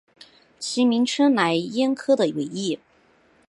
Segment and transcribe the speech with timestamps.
[0.57, 2.79] 其名称来燕科的尾翼。